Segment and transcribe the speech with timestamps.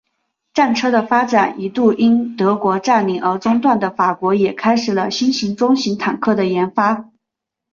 [0.55, 7.11] 战车的发展一度因德国占领而中断的法国也开始了新型中型坦克的研发。